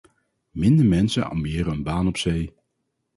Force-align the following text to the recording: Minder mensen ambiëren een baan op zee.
Minder 0.51 0.85
mensen 0.85 1.29
ambiëren 1.29 1.73
een 1.73 1.83
baan 1.83 2.07
op 2.07 2.17
zee. 2.17 2.53